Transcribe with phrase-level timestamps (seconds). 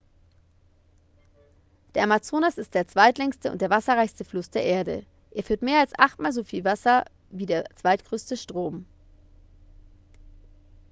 [1.93, 5.93] der amazonas ist der zweitlängste und der wasserreichste fluss der erde er führt mehr als
[5.95, 8.87] achtmal so wie wasser wie der zweitgrößte strom